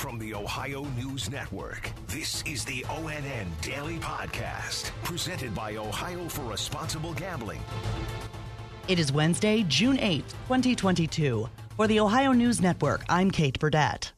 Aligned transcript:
From 0.00 0.18
the 0.18 0.34
Ohio 0.34 0.84
News 0.96 1.30
Network, 1.30 1.92
this 2.06 2.42
is 2.46 2.64
the 2.64 2.80
ONN 2.88 3.48
Daily 3.60 3.98
Podcast, 3.98 4.92
presented 5.04 5.54
by 5.54 5.76
Ohio 5.76 6.26
for 6.26 6.40
Responsible 6.50 7.12
Gambling. 7.12 7.60
It 8.88 8.98
is 8.98 9.12
Wednesday, 9.12 9.62
June 9.68 9.98
8th, 9.98 10.32
2022. 10.48 11.46
For 11.76 11.86
the 11.86 12.00
Ohio 12.00 12.32
News 12.32 12.62
Network, 12.62 13.04
I'm 13.10 13.30
Kate 13.30 13.58
Burdett. 13.58 14.12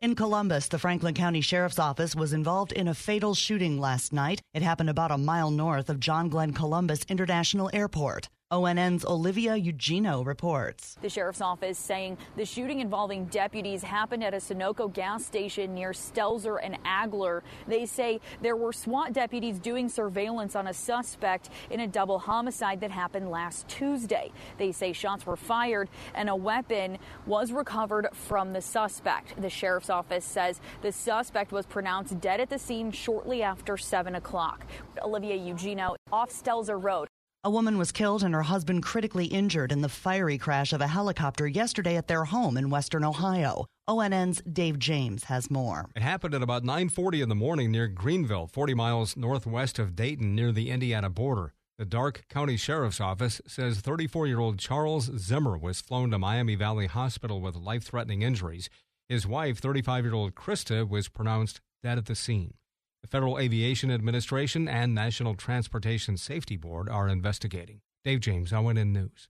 In 0.00 0.16
Columbus, 0.16 0.66
the 0.66 0.80
Franklin 0.80 1.14
County 1.14 1.40
Sheriff's 1.40 1.78
Office 1.78 2.16
was 2.16 2.32
involved 2.32 2.72
in 2.72 2.88
a 2.88 2.94
fatal 2.94 3.36
shooting 3.36 3.78
last 3.78 4.12
night. 4.12 4.42
It 4.54 4.62
happened 4.62 4.90
about 4.90 5.12
a 5.12 5.18
mile 5.18 5.52
north 5.52 5.88
of 5.88 6.00
John 6.00 6.30
Glenn 6.30 6.52
Columbus 6.52 7.04
International 7.08 7.70
Airport. 7.72 8.28
ONN's 8.52 9.02
Olivia 9.06 9.56
Eugenio 9.56 10.22
reports. 10.22 10.98
The 11.00 11.08
sheriff's 11.08 11.40
office 11.40 11.78
saying 11.78 12.18
the 12.36 12.44
shooting 12.44 12.80
involving 12.80 13.24
deputies 13.24 13.82
happened 13.82 14.22
at 14.22 14.34
a 14.34 14.36
Sunoco 14.36 14.92
gas 14.92 15.24
station 15.24 15.72
near 15.72 15.92
Stelzer 15.92 16.58
and 16.62 16.76
Agler. 16.84 17.40
They 17.66 17.86
say 17.86 18.20
there 18.42 18.54
were 18.54 18.74
SWAT 18.74 19.14
deputies 19.14 19.58
doing 19.58 19.88
surveillance 19.88 20.54
on 20.54 20.66
a 20.66 20.74
suspect 20.74 21.48
in 21.70 21.80
a 21.80 21.86
double 21.86 22.18
homicide 22.18 22.80
that 22.82 22.90
happened 22.90 23.30
last 23.30 23.66
Tuesday. 23.68 24.30
They 24.58 24.70
say 24.70 24.92
shots 24.92 25.24
were 25.24 25.36
fired 25.36 25.88
and 26.14 26.28
a 26.28 26.36
weapon 26.36 26.98
was 27.24 27.52
recovered 27.52 28.08
from 28.12 28.52
the 28.52 28.60
suspect. 28.60 29.40
The 29.40 29.48
sheriff's 29.48 29.88
office 29.88 30.26
says 30.26 30.60
the 30.82 30.92
suspect 30.92 31.52
was 31.52 31.64
pronounced 31.64 32.20
dead 32.20 32.38
at 32.38 32.50
the 32.50 32.58
scene 32.58 32.92
shortly 32.92 33.42
after 33.42 33.78
7 33.78 34.14
o'clock. 34.14 34.66
Olivia 35.00 35.36
Eugenio 35.36 35.96
off 36.12 36.30
Stelzer 36.30 36.82
Road. 36.82 37.08
A 37.44 37.50
woman 37.50 37.76
was 37.76 37.90
killed 37.90 38.22
and 38.22 38.34
her 38.34 38.42
husband 38.42 38.84
critically 38.84 39.24
injured 39.24 39.72
in 39.72 39.80
the 39.80 39.88
fiery 39.88 40.38
crash 40.38 40.72
of 40.72 40.80
a 40.80 40.86
helicopter 40.86 41.44
yesterday 41.48 41.96
at 41.96 42.06
their 42.06 42.24
home 42.24 42.56
in 42.56 42.70
western 42.70 43.02
Ohio. 43.02 43.66
ONN's 43.88 44.40
Dave 44.42 44.78
James 44.78 45.24
has 45.24 45.50
more. 45.50 45.90
It 45.96 46.02
happened 46.02 46.34
at 46.34 46.42
about 46.44 46.62
9:40 46.62 47.20
in 47.20 47.28
the 47.28 47.34
morning 47.34 47.72
near 47.72 47.88
Greenville, 47.88 48.46
40 48.46 48.74
miles 48.74 49.16
northwest 49.16 49.80
of 49.80 49.96
Dayton 49.96 50.36
near 50.36 50.52
the 50.52 50.70
Indiana 50.70 51.10
border. 51.10 51.52
The 51.78 51.84
Darke 51.84 52.28
County 52.28 52.56
Sheriff's 52.56 53.00
Office 53.00 53.40
says 53.44 53.82
34-year-old 53.82 54.60
Charles 54.60 55.10
Zimmer 55.18 55.58
was 55.58 55.80
flown 55.80 56.12
to 56.12 56.20
Miami 56.20 56.54
Valley 56.54 56.86
Hospital 56.86 57.40
with 57.40 57.56
life-threatening 57.56 58.22
injuries. 58.22 58.70
His 59.08 59.26
wife, 59.26 59.60
35-year-old 59.60 60.36
Krista, 60.36 60.88
was 60.88 61.08
pronounced 61.08 61.60
dead 61.82 61.98
at 61.98 62.06
the 62.06 62.14
scene. 62.14 62.54
The 63.02 63.08
Federal 63.08 63.38
Aviation 63.38 63.90
Administration 63.90 64.68
and 64.68 64.94
National 64.94 65.34
Transportation 65.34 66.16
Safety 66.16 66.56
Board 66.56 66.88
are 66.88 67.08
investigating. 67.08 67.80
Dave 68.04 68.20
James, 68.20 68.52
ONN 68.52 68.92
News. 68.92 69.28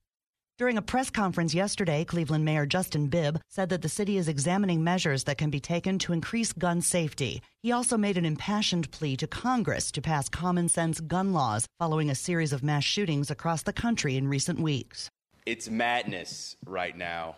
During 0.59 0.77
a 0.77 0.83
press 0.83 1.09
conference 1.09 1.55
yesterday, 1.55 2.05
Cleveland 2.05 2.45
Mayor 2.45 2.67
Justin 2.67 3.09
Bibb 3.09 3.41
said 3.49 3.71
that 3.71 3.81
the 3.81 3.89
city 3.89 4.19
is 4.19 4.29
examining 4.29 4.85
measures 4.85 5.25
that 5.25 5.39
can 5.39 5.49
be 5.49 5.59
taken 5.59 5.99
to 6.01 6.13
increase 6.13 6.53
gun 6.53 6.83
safety. 6.83 7.43
He 7.63 7.73
also 7.73 7.97
made 7.97 8.19
an 8.19 8.27
impassioned 8.27 8.91
plea 8.91 9.17
to 9.17 9.27
Congress 9.27 9.91
to 9.93 10.03
pass 10.03 10.29
common 10.29 10.69
sense 10.69 11.01
gun 11.01 11.33
laws 11.33 11.67
following 11.79 12.11
a 12.11 12.15
series 12.15 12.53
of 12.53 12.63
mass 12.63 12.85
shootings 12.85 13.31
across 13.31 13.63
the 13.63 13.73
country 13.73 14.19
in 14.19 14.29
recent 14.29 14.61
weeks. 14.61 15.09
It's 15.47 15.71
madness 15.71 16.57
right 16.67 16.97
now 16.97 17.37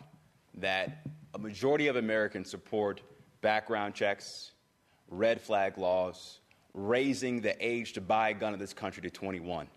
that 0.57 1.07
a 1.33 1.39
majority 1.39 1.87
of 1.87 1.95
Americans 1.95 2.51
support 2.51 3.01
background 3.41 3.95
checks, 3.95 4.51
red 5.09 5.41
flag 5.41 5.79
laws, 5.79 6.41
raising 6.73 7.41
the 7.41 7.55
age 7.65 7.93
to 7.95 8.01
buy 8.01 8.31
a 8.31 8.35
gun 8.35 8.53
in 8.53 8.59
this 8.59 8.73
country 8.73 9.03
to 9.03 9.11
21. 9.11 9.69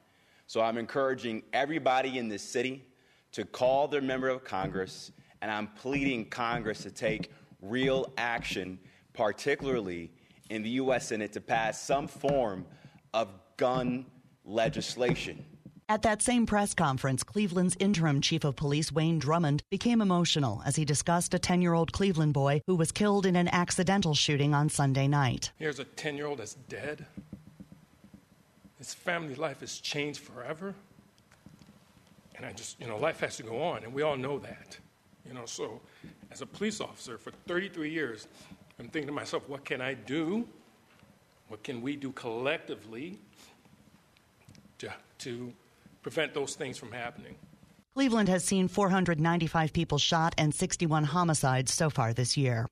So 0.48 0.62
I'm 0.62 0.78
encouraging 0.78 1.44
everybody 1.54 2.18
in 2.18 2.30
this 2.30 2.42
city 2.42 2.86
to 3.34 3.46
call 3.46 3.88
their 3.88 4.02
member 4.02 4.30
of 4.30 4.44
Congress, 4.44 5.12
and 5.42 5.52
I'm 5.52 5.68
pleading 5.68 6.30
Congress 6.30 6.82
to 6.84 6.92
take 6.92 7.32
real 7.62 8.12
action, 8.18 8.80
particularly 9.14 10.12
in 10.50 10.64
the 10.64 10.70
U.S. 10.70 11.08
Senate, 11.08 11.34
to 11.34 11.42
pass 11.42 11.82
some 11.82 12.08
form 12.08 12.66
of 13.14 13.30
gun 13.58 14.06
legislation. 14.46 15.44
At 15.90 16.02
that 16.02 16.22
same 16.22 16.46
press 16.46 16.74
conference, 16.74 17.24
Cleveland's 17.24 17.78
interim 17.80 18.20
chief 18.20 18.44
of 18.44 18.58
police, 18.58 18.92
Wayne 18.92 19.20
Drummond, 19.20 19.64
became 19.70 20.02
emotional 20.02 20.62
as 20.66 20.76
he 20.76 20.84
discussed 20.84 21.34
a 21.34 21.40
10 21.40 21.62
year 21.62 21.74
old 21.74 21.94
Cleveland 21.94 22.34
boy 22.34 22.62
who 22.68 22.76
was 22.76 22.92
killed 22.92 23.26
in 23.26 23.38
an 23.38 23.48
accidental 23.48 24.14
shooting 24.14 24.54
on 24.54 24.68
Sunday 24.68 25.08
night. 25.08 25.54
Here's 25.58 25.80
a 25.80 25.86
10 25.86 26.18
year 26.18 26.26
old 26.26 26.40
that's 26.40 26.56
dead. 26.68 27.06
His 28.78 28.94
family 28.94 29.36
life 29.36 29.62
has 29.62 29.80
changed 29.80 30.20
forever. 30.20 30.76
And 32.36 32.46
I 32.46 32.52
just, 32.52 32.82
you 32.82 32.88
know, 32.88 32.98
life 32.98 33.22
has 33.22 33.38
to 33.38 33.44
go 33.44 33.64
on, 33.64 33.86
and 33.86 33.94
we 33.94 34.02
all 34.02 34.18
know 34.18 34.40
that. 34.40 34.78
You 35.26 35.34
know, 35.34 35.46
so 35.46 35.80
as 36.32 36.42
a 36.42 36.46
police 36.46 36.82
officer 36.82 37.18
for 37.18 37.32
33 37.48 37.90
years, 37.90 38.28
I'm 38.78 38.90
thinking 38.90 39.08
to 39.08 39.14
myself, 39.14 39.48
what 39.48 39.64
can 39.64 39.80
I 39.80 39.94
do? 39.94 40.46
What 41.48 41.64
can 41.64 41.82
we 41.82 41.96
do 41.96 42.12
collectively 42.12 43.20
to, 44.80 44.94
to 45.20 45.54
prevent 46.08 46.34
those 46.34 46.56
things 46.56 46.78
from 46.78 46.94
happening. 46.94 47.36
Cleveland 47.94 48.30
has 48.30 48.46
seen 48.46 48.70
495 48.70 49.74
people 49.74 49.98
shot 49.98 50.34
and 50.38 50.56
61 50.56 51.04
homicides 51.04 51.74
so 51.74 51.90
far 51.90 52.14
this 52.14 52.38
year. 52.38 52.66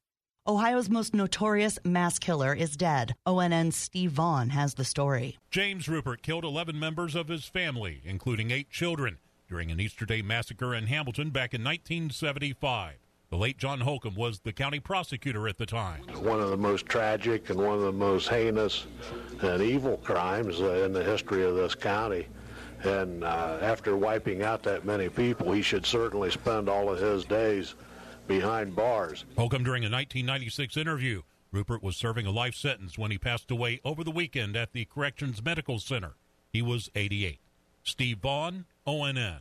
Ohio's 0.47 0.89
most 0.89 1.13
notorious 1.13 1.77
mass 1.83 2.17
killer 2.17 2.53
is 2.53 2.77
dead. 2.77 3.13
ONN's 3.25 3.75
Steve 3.75 4.11
Vaughn 4.11 4.51
has 4.51 4.75
the 4.75 4.85
story. 4.85 5.37
James 5.51 5.87
Ruppert 5.87 6.21
killed 6.21 6.45
11 6.45 6.79
members 6.79 7.13
of 7.13 7.27
his 7.27 7.43
family, 7.43 8.01
including 8.05 8.51
eight 8.51 8.69
children, 8.69 9.17
during 9.49 9.69
an 9.69 9.81
Easter 9.81 10.05
Day 10.05 10.21
massacre 10.21 10.73
in 10.73 10.87
Hamilton 10.87 11.31
back 11.31 11.53
in 11.53 11.61
1975. 11.61 12.93
The 13.31 13.37
late 13.37 13.57
John 13.57 13.81
Holcomb 13.81 14.15
was 14.15 14.39
the 14.39 14.53
county 14.53 14.79
prosecutor 14.79 15.49
at 15.49 15.57
the 15.57 15.65
time. 15.65 16.03
One 16.21 16.39
of 16.39 16.51
the 16.51 16.57
most 16.57 16.85
tragic 16.85 17.49
and 17.49 17.59
one 17.59 17.73
of 17.73 17.81
the 17.81 17.91
most 17.91 18.29
heinous 18.29 18.85
and 19.41 19.61
evil 19.61 19.97
crimes 19.97 20.61
in 20.61 20.93
the 20.93 21.03
history 21.03 21.43
of 21.43 21.55
this 21.55 21.75
county. 21.75 22.27
And 22.83 23.23
uh, 23.23 23.59
after 23.61 23.95
wiping 23.95 24.43
out 24.43 24.63
that 24.63 24.85
many 24.85 25.09
people, 25.09 25.51
he 25.51 25.61
should 25.61 25.85
certainly 25.85 26.31
spend 26.31 26.69
all 26.69 26.89
of 26.89 26.99
his 26.99 27.25
days 27.25 27.75
behind 28.27 28.75
bars. 28.75 29.25
Holcomb, 29.37 29.63
during 29.63 29.83
a 29.83 29.89
1996 29.89 30.77
interview, 30.77 31.21
Ruppert 31.53 31.81
was 31.81 31.95
serving 31.95 32.25
a 32.25 32.31
life 32.31 32.55
sentence 32.55 32.97
when 32.97 33.11
he 33.11 33.17
passed 33.17 33.49
away 33.49 33.79
over 33.85 34.03
the 34.03 34.11
weekend 34.11 34.55
at 34.55 34.73
the 34.73 34.85
Corrections 34.85 35.43
Medical 35.43 35.79
Center. 35.79 36.15
He 36.51 36.61
was 36.61 36.89
88. 36.95 37.39
Steve 37.83 38.17
Vaughn, 38.19 38.65
ONN. 38.87 39.39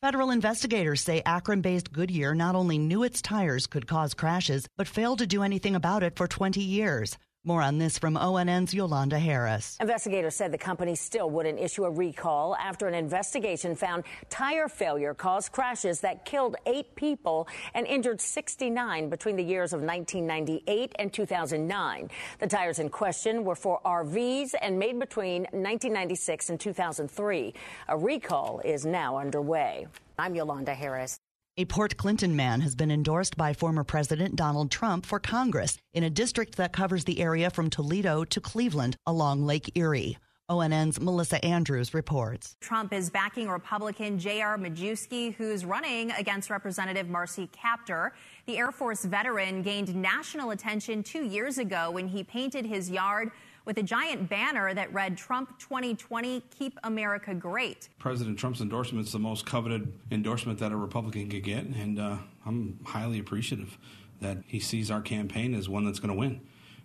Federal 0.00 0.30
investigators 0.30 1.00
say 1.00 1.22
Akron 1.26 1.60
based 1.60 1.92
Goodyear 1.92 2.32
not 2.34 2.54
only 2.54 2.78
knew 2.78 3.02
its 3.02 3.20
tires 3.20 3.66
could 3.66 3.88
cause 3.88 4.14
crashes, 4.14 4.68
but 4.76 4.86
failed 4.86 5.18
to 5.18 5.26
do 5.26 5.42
anything 5.42 5.74
about 5.74 6.04
it 6.04 6.14
for 6.16 6.28
20 6.28 6.60
years. 6.60 7.18
More 7.44 7.62
on 7.62 7.78
this 7.78 7.98
from 7.98 8.16
ONN's 8.16 8.74
Yolanda 8.74 9.18
Harris. 9.18 9.78
Investigators 9.80 10.34
said 10.34 10.52
the 10.52 10.58
company 10.58 10.96
still 10.96 11.30
wouldn't 11.30 11.58
issue 11.58 11.84
a 11.84 11.90
recall 11.90 12.56
after 12.56 12.88
an 12.88 12.94
investigation 12.94 13.76
found 13.76 14.04
tire 14.28 14.68
failure 14.68 15.14
caused 15.14 15.52
crashes 15.52 16.00
that 16.00 16.24
killed 16.24 16.56
eight 16.66 16.94
people 16.96 17.46
and 17.74 17.86
injured 17.86 18.20
69 18.20 19.08
between 19.08 19.36
the 19.36 19.42
years 19.42 19.72
of 19.72 19.80
1998 19.80 20.92
and 20.98 21.12
2009. 21.12 22.10
The 22.40 22.46
tires 22.48 22.80
in 22.80 22.90
question 22.90 23.44
were 23.44 23.54
for 23.54 23.80
RVs 23.82 24.54
and 24.60 24.76
made 24.76 24.98
between 24.98 25.42
1996 25.42 26.50
and 26.50 26.60
2003. 26.60 27.54
A 27.88 27.96
recall 27.96 28.60
is 28.64 28.84
now 28.84 29.16
underway. 29.16 29.86
I'm 30.18 30.34
Yolanda 30.34 30.74
Harris. 30.74 31.20
A 31.60 31.64
Port 31.64 31.96
Clinton 31.96 32.36
man 32.36 32.60
has 32.60 32.76
been 32.76 32.92
endorsed 32.92 33.36
by 33.36 33.52
former 33.52 33.82
President 33.82 34.36
Donald 34.36 34.70
Trump 34.70 35.04
for 35.04 35.18
Congress 35.18 35.76
in 35.92 36.04
a 36.04 36.08
district 36.08 36.56
that 36.56 36.72
covers 36.72 37.02
the 37.02 37.18
area 37.18 37.50
from 37.50 37.68
Toledo 37.68 38.22
to 38.26 38.40
Cleveland 38.40 38.96
along 39.08 39.44
Lake 39.44 39.76
Erie. 39.76 40.18
ONN's 40.48 41.00
Melissa 41.00 41.44
Andrews 41.44 41.92
reports. 41.94 42.56
Trump 42.60 42.92
is 42.92 43.10
backing 43.10 43.48
Republican 43.48 44.20
J.R. 44.20 44.56
Majewski, 44.56 45.34
who's 45.34 45.64
running 45.64 46.12
against 46.12 46.48
Representative 46.48 47.08
Marcy 47.08 47.48
Kaptur. 47.48 48.12
The 48.46 48.56
Air 48.56 48.70
Force 48.70 49.04
veteran 49.04 49.62
gained 49.62 49.94
national 49.96 50.52
attention 50.52 51.02
two 51.02 51.24
years 51.24 51.58
ago 51.58 51.90
when 51.90 52.06
he 52.06 52.22
painted 52.22 52.66
his 52.66 52.88
yard 52.88 53.32
with 53.68 53.76
a 53.76 53.82
giant 53.82 54.30
banner 54.30 54.72
that 54.72 54.90
read 54.94 55.18
Trump 55.18 55.58
2020 55.58 56.42
Keep 56.58 56.78
America 56.84 57.34
Great. 57.34 57.90
President 57.98 58.38
Trump's 58.38 58.62
endorsement 58.62 59.06
is 59.06 59.12
the 59.12 59.18
most 59.18 59.44
coveted 59.44 59.92
endorsement 60.10 60.58
that 60.60 60.72
a 60.72 60.76
Republican 60.76 61.28
could 61.28 61.42
get, 61.42 61.64
and 61.64 62.00
uh, 62.00 62.16
I'm 62.46 62.80
highly 62.86 63.18
appreciative 63.18 63.76
that 64.22 64.38
he 64.46 64.58
sees 64.58 64.90
our 64.90 65.02
campaign 65.02 65.54
as 65.54 65.68
one 65.68 65.84
that's 65.84 66.00
going 66.00 66.14
to 66.14 66.18
win. 66.18 66.40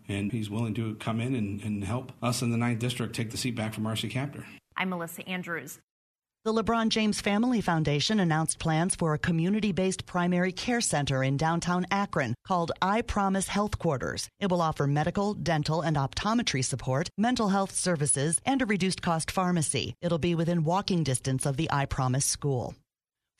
And 0.09 0.33
he's 0.33 0.49
willing 0.49 0.73
to 0.73 0.95
come 0.95 1.21
in 1.21 1.33
and, 1.33 1.63
and 1.63 1.85
help 1.85 2.11
us 2.21 2.41
in 2.41 2.51
the 2.51 2.57
9th 2.57 2.79
District 2.79 3.15
take 3.15 3.31
the 3.31 3.37
seat 3.37 3.55
back 3.55 3.73
from 3.73 3.83
Marcy 3.83 4.09
Kaptur. 4.09 4.43
I'm 4.75 4.89
Melissa 4.89 5.25
Andrews. 5.27 5.79
The 6.45 6.53
LeBron 6.53 6.89
James 6.89 7.21
Family 7.21 7.61
Foundation 7.61 8.19
announced 8.19 8.59
plans 8.59 8.95
for 8.95 9.13
a 9.13 9.17
community 9.17 9.71
based 9.71 10.05
primary 10.05 10.51
care 10.51 10.81
center 10.81 11.23
in 11.23 11.37
downtown 11.37 11.85
Akron 11.89 12.35
called 12.45 12.73
I 12.81 13.01
Promise 13.01 13.47
Health 13.47 13.79
Quarters. 13.79 14.27
It 14.41 14.51
will 14.51 14.61
offer 14.61 14.85
medical, 14.85 15.35
dental, 15.35 15.79
and 15.79 15.95
optometry 15.95 16.61
support, 16.65 17.07
mental 17.17 17.47
health 17.47 17.71
services, 17.71 18.41
and 18.45 18.61
a 18.61 18.65
reduced 18.65 19.01
cost 19.01 19.31
pharmacy. 19.31 19.95
It'll 20.01 20.17
be 20.17 20.35
within 20.35 20.65
walking 20.65 21.03
distance 21.03 21.45
of 21.45 21.55
the 21.55 21.71
I 21.71 21.85
Promise 21.85 22.25
school. 22.25 22.75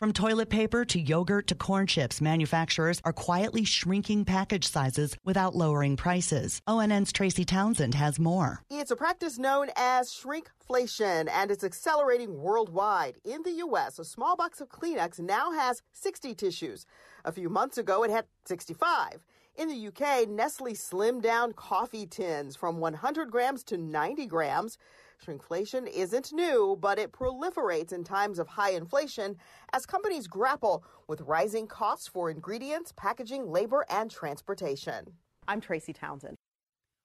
From 0.04 0.12
toilet 0.12 0.50
paper 0.50 0.84
to 0.84 1.00
yogurt 1.00 1.48
to 1.48 1.56
corn 1.56 1.88
chips, 1.88 2.20
manufacturers 2.20 3.00
are 3.06 3.14
quietly 3.14 3.64
shrinking 3.64 4.26
package 4.26 4.68
sizes 4.68 5.16
without 5.24 5.56
lowering 5.56 5.96
prices. 5.96 6.62
ONN's 6.68 7.14
Tracy 7.14 7.46
Townsend 7.46 7.94
has 7.94 8.20
more. 8.20 8.60
It's 8.70 8.92
a 8.92 8.98
practice 8.98 9.40
known 9.40 9.70
as 9.78 10.12
shrinkflation, 10.12 11.30
and 11.32 11.50
it's 11.50 11.64
accelerating 11.64 12.38
worldwide. 12.38 13.16
In 13.24 13.44
the 13.44 13.54
U.S., 13.66 13.98
a 13.98 14.04
small 14.04 14.36
box 14.36 14.60
of 14.60 14.68
Kleenex 14.68 15.22
now 15.22 15.54
has 15.54 15.82
60 15.94 16.36
tissues. 16.36 16.86
A 17.24 17.32
few 17.32 17.48
months 17.48 17.78
ago, 17.78 18.04
it 18.04 18.12
had 18.12 18.26
65. 18.44 19.22
In 19.56 19.68
the 19.68 19.88
UK, 19.88 20.28
Nestle 20.28 20.74
slimmed 20.74 21.22
down 21.22 21.54
coffee 21.54 22.08
tins 22.08 22.56
from 22.56 22.80
100 22.80 23.30
grams 23.30 23.64
to 23.66 23.78
90 23.78 24.26
grams. 24.26 24.80
Shrinkflation 25.24 25.88
isn't 25.88 26.34
new, 26.34 26.76
but 26.82 26.98
it 26.98 27.12
proliferates 27.12 27.94
in 27.94 28.04
times 28.04 28.40
of 28.40 28.48
high 28.48 28.72
inflation 28.72 29.38
as 29.72 29.86
companies 29.86 30.26
grapple 30.26 30.84
with 31.08 31.22
rising 31.22 31.68
costs 31.68 32.08
for 32.08 32.32
ingredients, 32.32 32.94
packaging, 32.98 33.52
labor, 33.52 33.86
and 33.90 34.10
transportation. 34.10 35.14
I'm 35.48 35.62
Tracy 35.62 35.94
Townsend. 35.94 36.36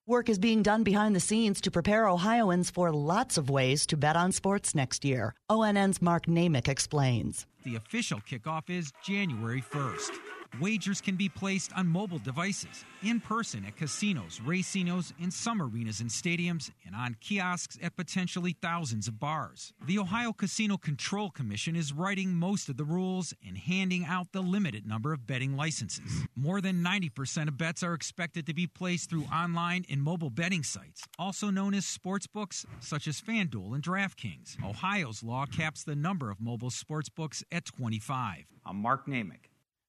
Work 0.07 0.31
is 0.31 0.39
being 0.39 0.63
done 0.63 0.85
behind 0.85 1.15
the 1.15 1.21
scenes 1.21 1.61
to 1.61 1.71
prepare 1.71 2.09
Ohioans 2.09 2.71
for 2.71 2.91
lots 2.91 3.37
of 3.37 3.51
ways 3.51 3.85
to 3.87 3.97
bet 3.99 4.17
on 4.17 4.33
sports 4.33 4.75
next 4.75 5.05
year. 5.05 5.35
ONN's 5.51 6.01
Mark 6.01 6.25
Namick 6.25 6.67
explains. 6.67 7.47
The 7.65 7.77
official 7.77 8.21
kickoff 8.21 8.71
is 8.71 8.91
January 9.05 9.61
1st. 9.61 10.38
Wagers 10.61 11.01
can 11.01 11.15
be 11.15 11.29
placed 11.29 11.73
on 11.77 11.87
mobile 11.87 12.19
devices, 12.19 12.85
in 13.03 13.21
person 13.21 13.65
at 13.65 13.77
casinos, 13.77 14.41
racinos, 14.45 15.13
in 15.21 15.31
some 15.31 15.63
arenas 15.63 16.01
and 16.01 16.11
stadiums, 16.11 16.71
and 16.85 16.97
on 16.97 17.17
kiosks 17.21 17.79
at 17.81 17.97
potentially 17.97 18.57
thousands 18.61 19.07
of 19.07 19.21
bars. 19.21 19.73
The 19.87 19.99
Ohio 19.99 20.33
Casino 20.33 20.77
Control 20.77 21.31
Commission 21.31 21.77
is 21.77 21.93
writing 21.93 22.35
most 22.35 22.69
of 22.69 22.77
the 22.77 22.85
rules 22.85 23.33
and 23.47 23.57
handing 23.57 24.05
out 24.05 24.33
the 24.33 24.41
limited 24.41 24.87
number 24.87 25.13
of 25.13 25.27
betting 25.27 25.57
licenses. 25.57 26.27
More 26.35 26.61
than 26.61 26.83
90% 26.83 27.49
of 27.49 27.57
bets 27.57 27.83
are 27.85 27.95
expected 27.95 28.47
to 28.47 28.55
be 28.55 28.67
placed 28.67 29.11
through 29.11 29.25
online 29.33 29.85
and 29.89 30.03
mobile 30.03 30.31
betting 30.31 30.65
sites, 30.65 31.05
also 31.19 31.51
known 31.51 31.73
as 31.75 31.87
sports 31.87 32.27
books 32.27 32.67
such 32.81 33.07
as 33.07 33.21
FanDuel 33.21 33.75
and 33.75 33.83
DraftKings. 33.85 34.57
Ohio's 34.65 35.23
law 35.23 35.47
caps 35.47 35.85
the 35.85 35.95
number 35.95 36.31
of 36.31 36.41
mobile 36.41 36.71
sports 36.71 37.09
books 37.09 37.45
at 37.53 37.65
25. 37.65 38.45
I'm 38.67 38.77
Mark 38.77 39.07
Namick. 39.07 39.48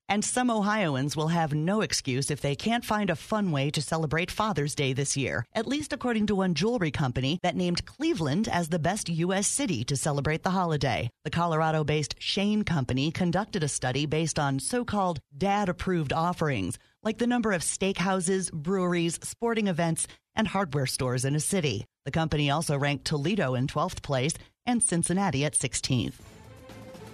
And 0.09 0.25
some 0.25 0.50
Ohioans 0.50 1.15
will 1.15 1.27
have 1.27 1.53
no 1.53 1.81
excuse 1.81 2.31
if 2.31 2.41
they 2.41 2.56
can't 2.56 2.83
find 2.83 3.11
a 3.11 3.15
fun 3.15 3.51
way 3.51 3.69
to 3.69 3.79
celebrate 3.79 4.31
Father's 4.31 4.73
Day 4.73 4.91
this 4.91 5.15
year, 5.15 5.45
at 5.53 5.67
least 5.67 5.94
according 5.94 6.25
to 6.27 6.35
one 6.35 6.56
jewelry 6.56 6.89
company 6.89 7.38
that 7.44 7.56
named 7.56 7.85
Cleveland 7.85 8.50
as 8.51 8.69
the 8.69 8.79
best 8.79 9.07
U.S. 9.07 9.47
city 9.47 9.83
to 9.83 9.95
celebrate 9.95 10.41
the 10.41 10.50
holiday. 10.50 11.11
The 11.25 11.29
Colorado 11.29 11.83
based 11.83 12.15
Shane 12.17 12.63
Company 12.63 13.11
conducted 13.11 13.63
a 13.63 13.67
study 13.67 14.07
based 14.07 14.39
on 14.39 14.59
so 14.59 14.83
called 14.83 15.19
dad 15.38 15.69
approved 15.69 16.11
offerings, 16.11 16.79
like 17.03 17.19
the 17.19 17.27
number 17.27 17.51
of 17.51 17.61
steakhouses, 17.61 18.51
breweries, 18.51 19.19
sporting 19.21 19.67
events, 19.67 20.07
and 20.35 20.47
hardware 20.47 20.88
stores 20.88 21.23
in 21.23 21.35
a 21.35 21.39
city. 21.39 21.85
The 22.06 22.11
company 22.11 22.50
also 22.50 22.75
ranked 22.79 23.06
Toledo 23.06 23.53
in 23.53 23.67
12th 23.67 24.01
place 24.01 24.33
and 24.65 24.81
Cincinnati 24.81 25.45
at 25.45 25.53
16th. 25.53 26.15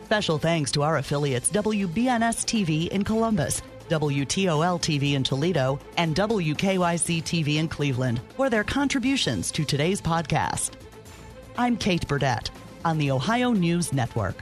Special 0.06 0.38
thanks 0.38 0.72
to 0.74 0.84
our 0.84 0.98
affiliates 0.98 1.50
WBNS 1.50 2.46
TV 2.46 2.88
in 2.90 3.04
Columbus, 3.04 3.64
WTOL 3.90 4.80
TV 4.80 5.14
in 5.14 5.24
Toledo, 5.24 5.80
and 5.98 6.16
WKYC 6.16 7.24
TV 7.24 7.56
in 7.56 7.68
Cleveland 7.68 8.22
for 8.38 8.48
their 8.48 8.64
contributions 8.64 9.50
to 9.50 9.66
today's 9.66 10.00
podcast. 10.00 10.74
I'm 11.58 11.76
Kate 11.76 12.08
Burdett 12.08 12.52
on 12.86 13.00
the 13.00 13.10
Ohio 13.10 13.52
News 13.52 13.92
Network. 13.94 14.36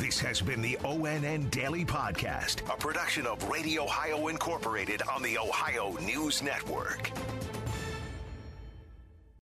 This 0.00 0.18
has 0.18 0.42
been 0.42 0.62
the 0.62 0.76
ONN 0.82 1.48
Daily 1.52 1.84
Podcast, 1.84 2.68
a 2.68 2.76
production 2.76 3.24
of 3.24 3.48
Radio 3.48 3.84
Ohio 3.84 4.26
Incorporated 4.26 5.00
on 5.02 5.22
the 5.22 5.38
Ohio 5.38 5.96
News 6.02 6.42
Network. 6.42 7.12